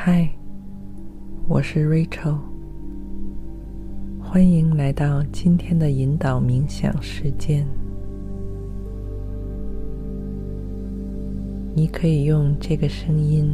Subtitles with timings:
[0.00, 0.30] 嗨，
[1.48, 2.38] 我是 Rachel，
[4.22, 7.66] 欢迎来到今天的引导冥想时间。
[11.74, 13.50] 你可以用这个声音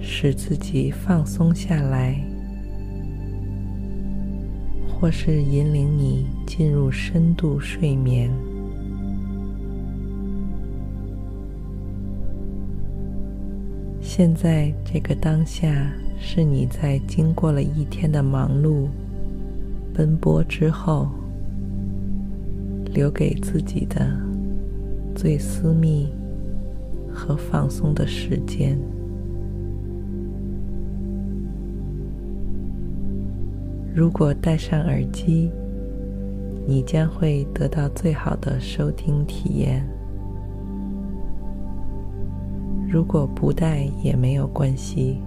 [0.00, 2.18] 使自己放松下来，
[4.88, 8.30] 或是引领你进入深度睡眠。
[14.04, 18.88] 现在这个当下是你在经过了一天的忙碌、
[19.94, 21.08] 奔波之后，
[22.92, 24.06] 留给自己的
[25.14, 26.08] 最私密
[27.10, 28.76] 和放松的时间。
[33.94, 35.50] 如果戴上耳机，
[36.66, 39.88] 你将会得到最好的收听体验。
[42.92, 45.22] 如果不带也没有关系，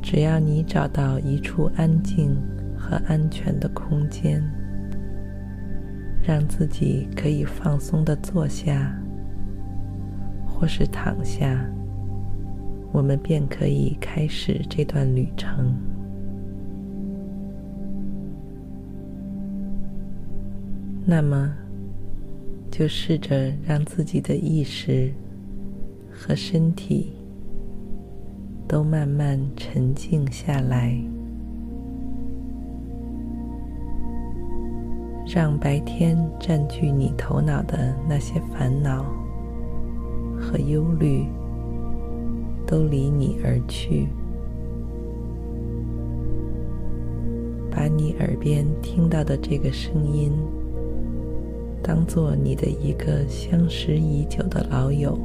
[0.00, 2.34] 只要你找到一处安静
[2.78, 4.42] 和安全的空间，
[6.26, 8.90] 让自己可以放松的坐下，
[10.46, 11.62] 或是躺下，
[12.90, 15.74] 我们便可以开始这段旅程。
[21.04, 21.52] 那么，
[22.70, 25.12] 就试着让自己的意识。
[26.20, 27.12] 和身体
[28.66, 31.00] 都慢慢沉静下来，
[35.32, 39.04] 让白天占据你头脑的那些烦恼
[40.38, 41.24] 和忧虑
[42.66, 44.08] 都离你而去，
[47.70, 50.32] 把你耳边听到的这个声音
[51.80, 55.16] 当做你的一个相识已久的老友。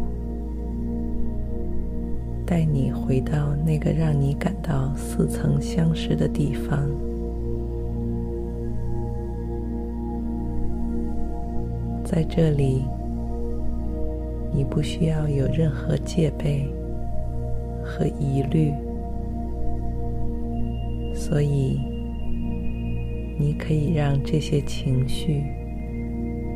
[2.45, 6.89] 带你回到那个让你感到似曾相识的地方，
[12.03, 12.83] 在这里，
[14.53, 16.67] 你不需要有任何戒备
[17.83, 18.71] 和疑虑，
[21.13, 21.79] 所以
[23.39, 25.43] 你可以让这些情绪，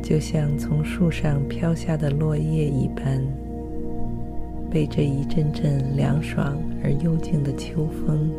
[0.02, 3.20] 就像从树上飘下的落叶一般。
[4.70, 8.30] 被这一阵阵凉爽而幽静的秋风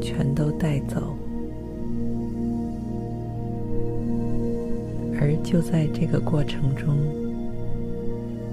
[0.00, 1.16] 全都带走，
[5.20, 6.96] 而就在这个过程中，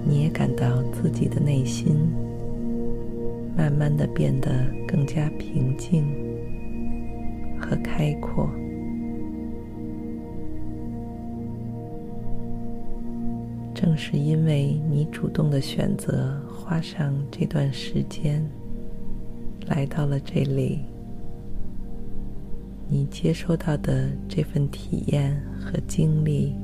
[0.06, 1.96] 你也感到自己的内心
[3.56, 4.50] 慢慢的变得
[4.86, 6.04] 更加平静
[7.60, 8.48] 和开阔。
[13.74, 18.40] 正是因为你主动的选择，花上这段时间
[19.66, 20.78] 来到了这里，
[22.88, 26.54] 你接收到的这份体验和经历，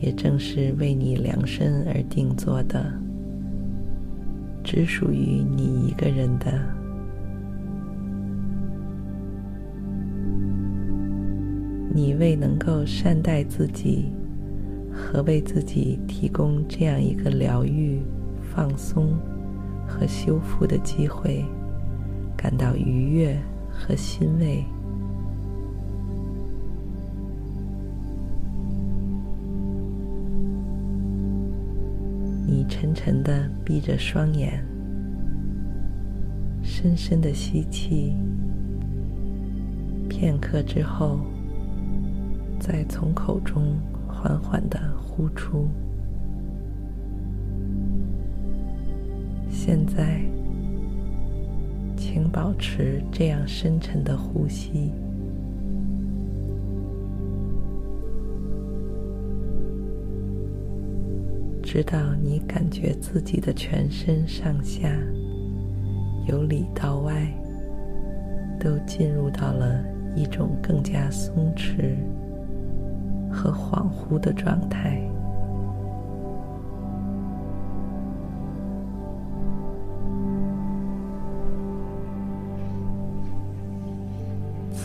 [0.00, 2.86] 也正是为你量身而定做的，
[4.62, 6.52] 只属于你一个人的。
[11.92, 14.06] 你未能够善待自己。
[14.96, 18.00] 和为自己提供这样一个疗愈、
[18.54, 19.18] 放松
[19.86, 21.44] 和修复的机会，
[22.36, 23.36] 感到愉悦
[23.68, 24.64] 和欣慰。
[32.46, 34.64] 你沉沉的闭着双眼，
[36.62, 38.14] 深深的吸气，
[40.08, 41.18] 片刻之后，
[42.60, 43.76] 再从口中。
[44.06, 45.68] 缓缓的呼出。
[49.66, 50.20] 现在，
[51.96, 54.92] 请保持这样深沉的呼吸，
[61.62, 64.86] 直到你感觉自己的全身上下，
[66.28, 67.26] 由里到外，
[68.60, 69.82] 都进入到了
[70.14, 71.96] 一种更加松弛。
[73.32, 75.00] 和恍惚的状态。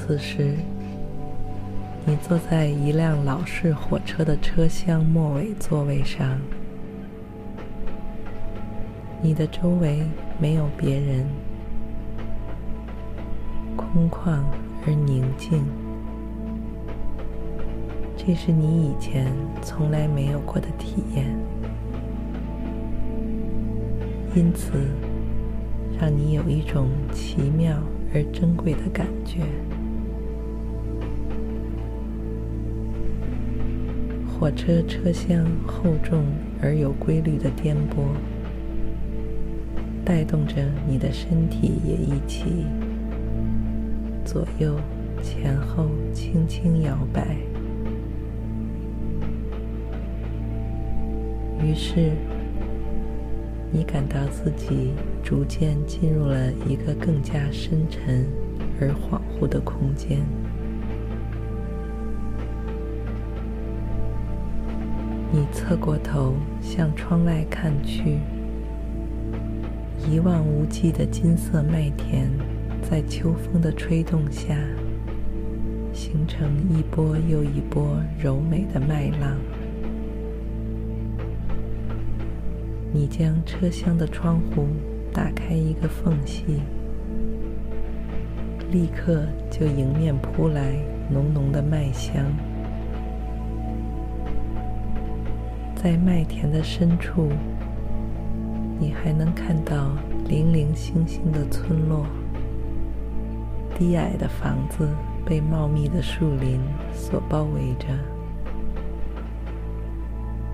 [0.09, 0.55] 此时，
[2.03, 6.39] 你坐在一辆老式火车的车厢末尾座位上，
[9.21, 10.01] 你的周围
[10.39, 11.27] 没有别人，
[13.75, 14.39] 空旷
[14.83, 15.63] 而宁静。
[18.17, 19.31] 这是你以前
[19.61, 21.27] 从来没有过的体验，
[24.33, 24.71] 因此
[26.01, 27.77] 让你有一种奇妙
[28.11, 29.41] 而珍贵的感觉。
[34.39, 36.23] 火车车厢厚重
[36.61, 38.15] 而有规律的颠簸，
[40.05, 40.55] 带动着
[40.87, 42.65] 你的身体也一起
[44.23, 44.79] 左右
[45.21, 47.35] 前后轻轻摇摆。
[51.61, 52.11] 于是，
[53.73, 58.25] 你感到自己逐渐进入了一个更加深沉
[58.79, 60.19] 而恍惚的空间。
[65.39, 68.19] 你侧过头向窗外看去，
[70.05, 72.29] 一望无际的金色麦田
[72.81, 74.53] 在秋风的吹动下，
[75.93, 79.37] 形成一波又一波柔美的麦浪。
[82.91, 84.67] 你将车厢的窗户
[85.13, 86.59] 打开一个缝隙，
[88.73, 90.75] 立刻就迎面扑来
[91.09, 92.25] 浓浓的麦香。
[95.81, 97.29] 在麦田的深处，
[98.77, 99.95] 你还能看到
[100.27, 102.05] 零零星星的村落。
[103.77, 104.89] 低矮的房子
[105.25, 106.59] 被茂密的树林
[106.91, 107.87] 所包围着，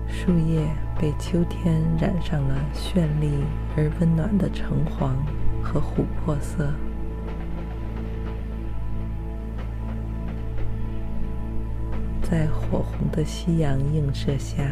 [0.06, 0.64] 树叶
[0.96, 3.42] 被秋天染上了绚丽
[3.76, 5.16] 而温暖的橙黄
[5.60, 6.72] 和琥珀色。
[12.22, 14.64] 在火红的夕阳映射下，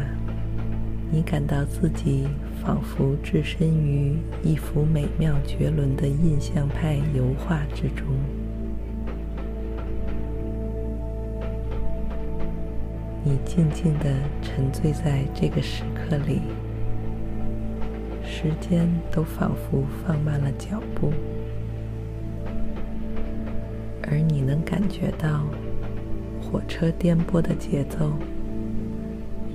[1.15, 2.27] 你感到自己
[2.61, 8.05] 仿佛置身于一幅美妙绝伦的印象派油画之中。
[13.23, 16.41] 你静静地沉醉在这个时刻里，
[18.21, 21.13] 时间都仿佛放慢了脚步，
[24.03, 25.45] 而你能感觉到
[26.41, 28.11] 火车颠簸的节奏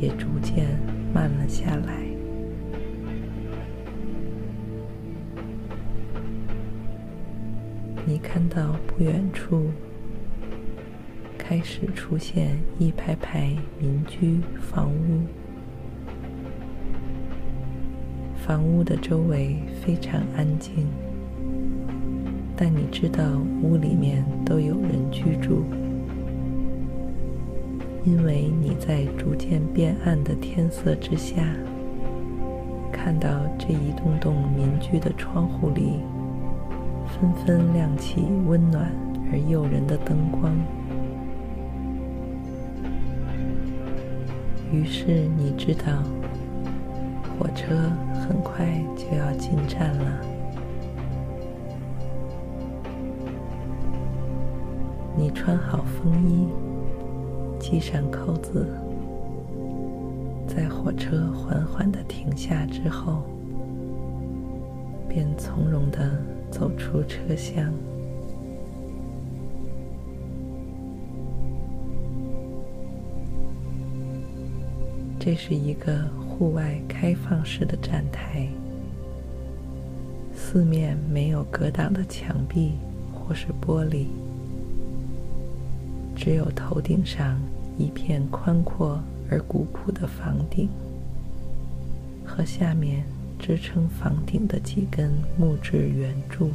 [0.00, 0.66] 也逐渐
[1.12, 2.04] 慢了下来。
[8.06, 9.70] 你看到不远处
[11.38, 15.22] 开始出现一排排民居房屋，
[18.34, 20.86] 房屋的周围非常安静，
[22.56, 25.64] 但你知道屋里面都有人居住。
[28.02, 31.44] 因为你在逐渐变暗的天色之下，
[32.90, 36.00] 看到这一栋栋民居的窗户里
[37.06, 38.90] 纷纷亮起温暖
[39.30, 40.56] 而诱人的灯光，
[44.72, 46.02] 于是你知道
[47.38, 47.76] 火车
[48.14, 48.66] 很快
[48.96, 50.20] 就要进站了。
[55.16, 56.69] 你穿好风衣。
[57.70, 58.66] 系上扣子，
[60.48, 63.22] 在火车缓缓的停下之后，
[65.08, 67.72] 便从容的走出车厢。
[75.20, 78.48] 这是一个户外开放式的站台，
[80.34, 82.72] 四面没有隔挡的墙壁
[83.14, 84.06] 或是玻璃，
[86.16, 87.40] 只有头顶上。
[87.78, 89.00] 一片宽阔
[89.30, 90.68] 而古朴的房顶，
[92.24, 93.04] 和下面
[93.38, 96.50] 支撑房顶的几根木质圆柱。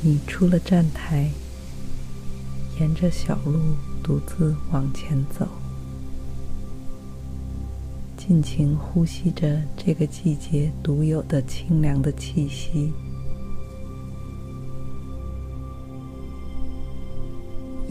[0.00, 1.28] 你出了站台，
[2.78, 3.58] 沿着小路
[4.00, 5.48] 独自往前走，
[8.16, 12.92] 尽情呼吸着这个季节独有的清凉的气息。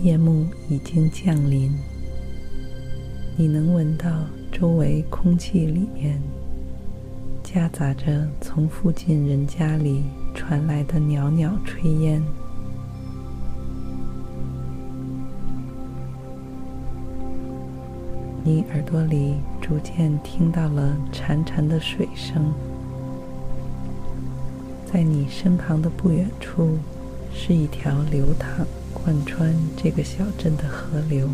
[0.04, 1.72] 夜幕已经降临。
[3.36, 4.08] 你能闻到
[4.52, 6.22] 周围空气里面
[7.44, 10.04] 夹杂着从附近人家里
[10.36, 12.22] 传来的袅袅炊烟。
[18.44, 22.54] 你耳朵里逐渐听到了潺潺的水声。
[24.86, 26.78] 在你身旁的不远处
[27.34, 28.77] 是一条流淌。
[29.08, 31.30] 贯穿这个小镇的河流。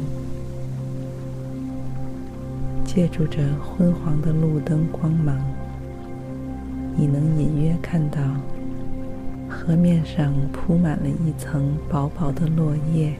[2.85, 5.35] 借助着昏黄的路灯光芒，
[6.95, 8.21] 你能隐约看到
[9.49, 13.15] 河面上铺满了一层薄薄的落叶。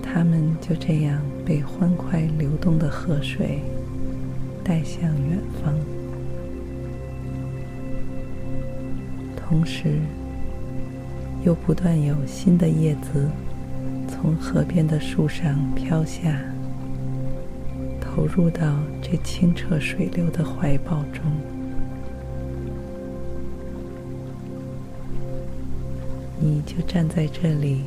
[0.00, 3.58] 它们就这样被欢快流动的河水
[4.62, 5.74] 带向远方，
[9.36, 9.98] 同时
[11.44, 13.28] 又不断有新的叶子
[14.08, 16.40] 从河边的树上飘下，
[18.00, 21.24] 投入到这清澈水流的怀抱中。
[26.38, 27.82] 你就站在这里。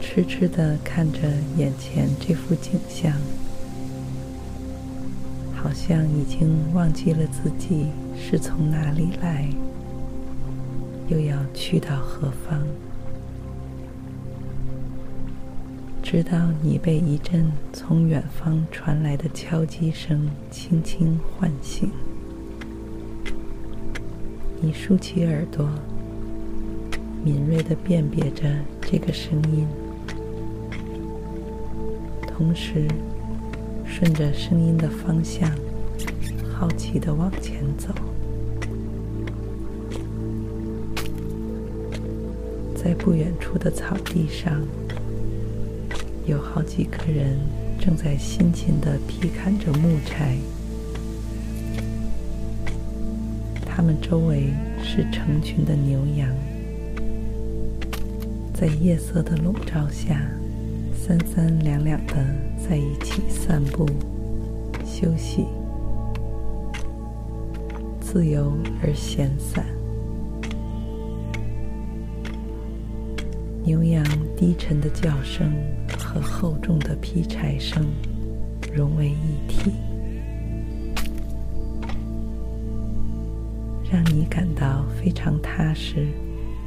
[0.00, 1.20] 痴痴地看着
[1.56, 3.12] 眼前这幅景象，
[5.54, 7.86] 好像已经忘记了自己
[8.16, 9.48] 是从哪里来，
[11.10, 12.64] 又要去到何方。
[16.02, 21.90] 直到你被一阵从远方传来的敲击声轻轻唤醒，
[24.60, 25.68] 你竖起耳朵，
[27.24, 28.48] 敏锐地辨别着
[28.80, 29.66] 这个声音。
[32.26, 32.88] 同时，
[33.84, 35.48] 顺着声音的方向，
[36.52, 37.92] 好奇地往前走。
[43.00, 44.60] 不远处的草地上，
[46.26, 47.38] 有好几个人
[47.80, 50.36] 正在辛勤地劈砍着木柴。
[53.64, 54.52] 他们周围
[54.82, 56.28] 是成群的牛羊，
[58.52, 60.20] 在夜色的笼罩下。
[60.92, 62.14] 三三两两的
[62.56, 63.84] 在一起散步、
[64.84, 65.46] 休息，
[68.00, 68.52] 自由
[68.82, 69.79] 而闲散。
[73.70, 74.04] 牛羊
[74.36, 75.52] 低沉的叫声
[75.96, 77.86] 和厚重的劈柴声
[78.74, 79.70] 融为一体，
[83.88, 86.08] 让你感到非常踏实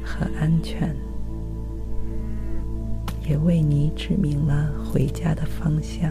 [0.02, 0.96] 和安全。
[3.28, 6.10] 也为你指明了回家的方向。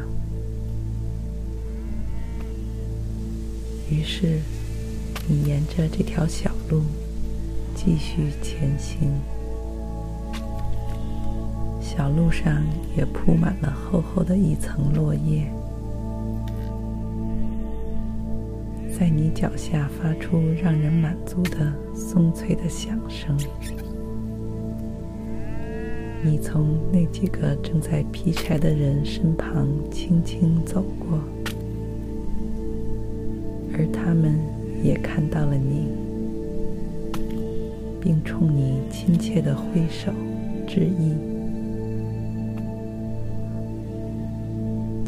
[3.89, 4.39] 于是，
[5.27, 6.83] 你沿着这条小路
[7.73, 9.09] 继续前行。
[11.95, 12.63] 小路上
[12.97, 15.45] 也铺满了厚厚的一层落叶，
[18.97, 23.37] 在你脚下发出让人满足的松脆的响声。
[26.23, 31.19] 你从那几个正在劈柴的人身旁轻轻走过，
[33.77, 34.39] 而他们
[34.81, 35.89] 也看到了你，
[38.01, 40.11] 并冲你亲切的挥手
[40.67, 41.13] 致意，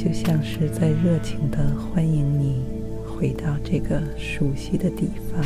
[0.05, 2.61] 就像是在热情地欢迎你
[3.03, 5.43] 回到这个熟悉的地方。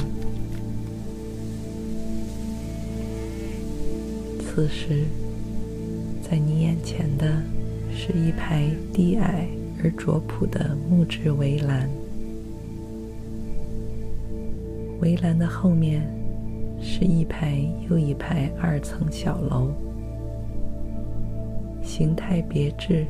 [4.42, 5.06] 此时。
[6.22, 7.42] 在你眼前的
[7.92, 9.48] 是一排低矮
[9.84, 11.90] 而拙朴的木质围栏，
[15.02, 16.08] 围栏的后面
[16.80, 19.72] 是一排又一排二层小楼，
[21.82, 23.08] 形态别致，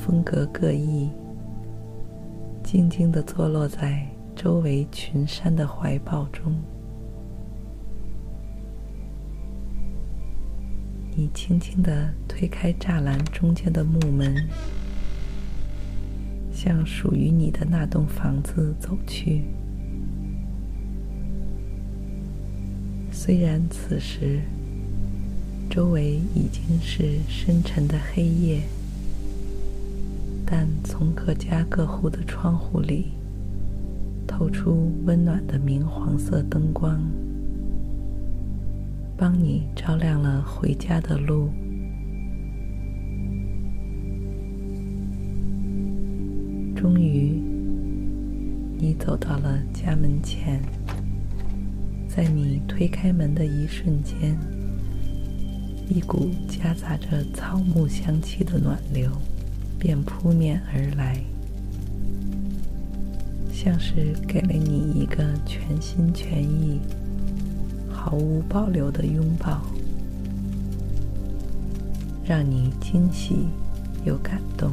[0.00, 1.10] 风格各异，
[2.64, 6.54] 静静地坐落在周围群山的怀抱中。
[11.14, 14.34] 你轻轻地推开栅栏中间的木门，
[16.50, 19.44] 向属于你的那栋房子走去。
[23.12, 24.40] 虽然此时
[25.68, 28.62] 周围已经是深沉的黑夜，
[30.50, 33.12] 但从各家各户的窗户里
[34.26, 37.00] 透出温暖的明黄色灯光。
[39.16, 41.50] 帮你照亮了回家的路。
[46.74, 47.38] 终于，
[48.78, 50.60] 你走到了家门前。
[52.08, 54.36] 在你推开门的一瞬间，
[55.86, 59.12] 一股夹杂着草木香气的暖流
[59.80, 61.18] 便扑面而来，
[63.50, 66.78] 像是给了你一个全心全意。
[67.90, 69.62] 毫无保留的拥抱，
[72.24, 73.48] 让你惊喜
[74.04, 74.72] 又感动。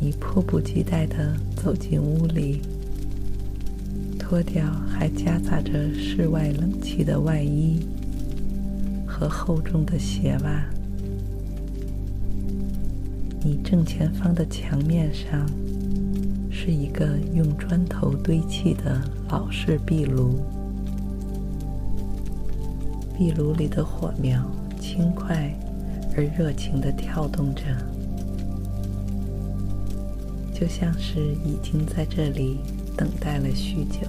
[0.00, 2.60] 你迫不及待地走进屋里，
[4.18, 7.80] 脱掉还夹杂着室外冷气的外衣
[9.18, 10.64] 和厚重的鞋袜。
[13.42, 15.44] 你正前方的墙面上
[16.50, 20.40] 是一个用砖头堆砌的老式壁炉，
[23.16, 24.40] 壁炉里的火苗
[24.80, 25.52] 轻快
[26.16, 27.62] 而热情地跳动着。
[30.54, 32.58] 就像是已经在这里
[32.96, 34.00] 等待了许久，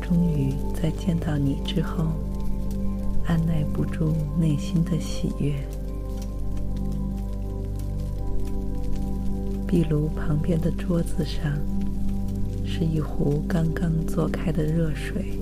[0.00, 2.04] 终于在见到你之后，
[3.28, 5.52] 按捺不住内心的喜悦。
[9.66, 11.58] 壁炉旁边的桌子上
[12.64, 15.38] 是一壶刚刚做开的热水，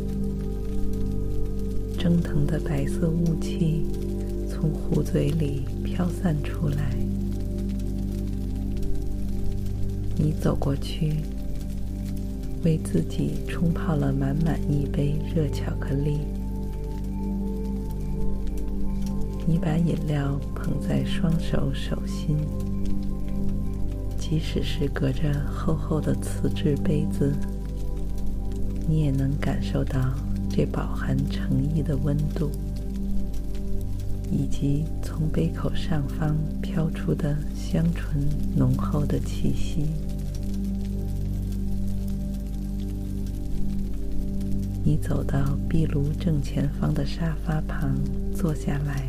[1.96, 3.86] 蒸腾的白色雾气
[4.50, 6.90] 从壶嘴里飘散出来。
[10.18, 11.18] 你走过去，
[12.64, 16.18] 为自己冲泡了满满一杯热巧克力。
[19.48, 22.36] 你把饮料捧在双手手心，
[24.18, 27.32] 即使是隔着厚厚的瓷质杯子，
[28.88, 30.12] 你也能感受到
[30.50, 32.50] 这饱含诚意的温度，
[34.32, 39.86] 以及从杯口上方飘出的香醇浓厚的气息。
[44.82, 47.96] 你走到壁炉正前方的沙发旁
[48.34, 49.08] 坐下来，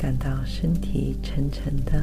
[0.00, 2.02] 感到身体沉沉的，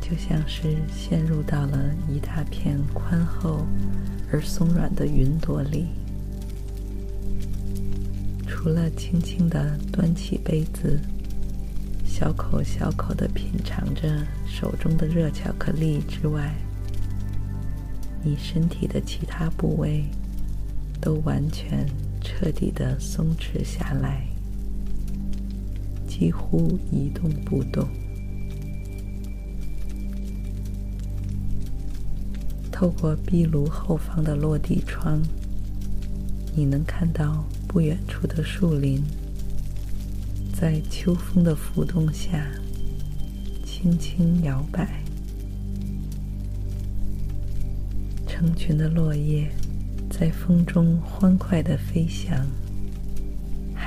[0.00, 3.66] 就像是陷入到了一大片宽厚
[4.30, 5.88] 而松软的云朵里。
[8.46, 11.00] 除了轻轻的端起杯子，
[12.04, 16.54] 小口小口的品尝着手中的热巧克力之外，
[18.22, 20.04] 你身体的其他部位
[21.00, 21.84] 都完全
[22.20, 24.24] 彻底的松弛下来，
[26.18, 27.86] 几乎一动不动。
[32.72, 35.20] 透过壁炉后方的落地窗，
[36.54, 39.02] 你能看到不远处的树林，
[40.58, 42.46] 在秋风的拂动下
[43.62, 45.02] 轻轻摇摆。
[48.26, 49.50] 成群的落叶
[50.10, 52.46] 在风中欢快地飞翔，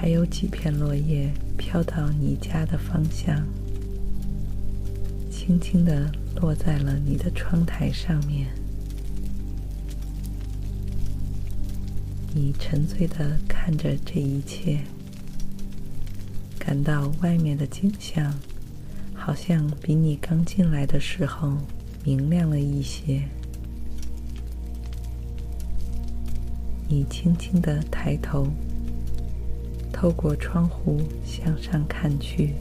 [0.01, 3.45] 还有几片落叶飘到你家的方向，
[5.29, 6.09] 轻轻地
[6.39, 8.47] 落在了你的窗台上面。
[12.33, 14.79] 你沉醉的看着这一切，
[16.57, 18.33] 感到外面的景象
[19.13, 21.57] 好像比你刚进来的时候
[22.05, 23.23] 明亮了一些。
[26.87, 28.47] 你轻轻的抬头，
[29.99, 32.53] 透过窗户向上看去，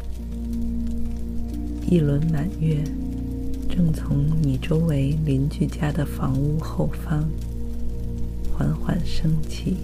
[1.88, 2.82] 一轮满月
[3.70, 7.30] 正从你周围邻居家的房屋后方
[8.52, 9.76] 缓缓升起，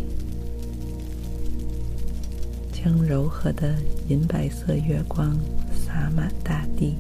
[2.73, 3.77] 将柔和的
[4.09, 5.39] 银白色月光
[5.73, 6.97] 洒满大地。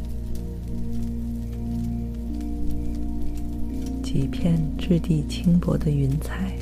[4.04, 6.54] 几片质地轻薄的云彩。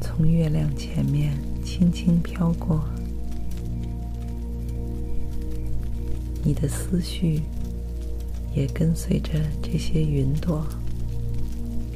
[0.00, 1.32] 从月亮前面
[1.72, 2.82] 轻轻飘过，
[6.42, 7.42] 你的思绪
[8.52, 10.66] 也跟随着这些云朵，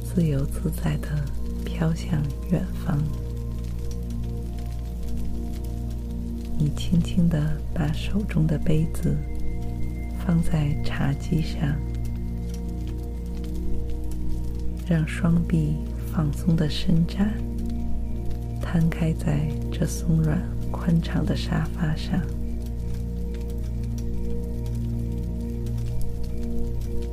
[0.01, 1.09] 自由自在的
[1.65, 2.97] 飘向远方。
[6.57, 9.13] 你轻轻的把手中的杯子
[10.25, 11.75] 放在茶几上，
[14.87, 15.75] 让双臂
[16.13, 17.35] 放松的伸展。
[18.75, 20.37] 摊开在这松软
[20.69, 22.19] 宽敞的沙发上。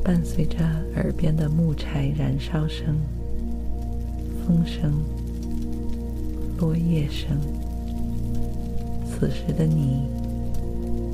[0.02, 0.58] 伴随着
[0.96, 2.98] 耳边的木柴燃烧声
[4.44, 5.04] 风声
[6.58, 7.38] 落叶声
[9.06, 10.08] 此时的你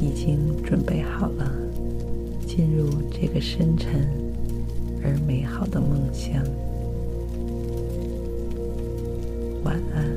[0.01, 1.53] 已经准备好了
[2.47, 4.09] 进入这个深沉
[5.05, 6.43] 而美好的梦乡。
[9.63, 10.08] 晚安。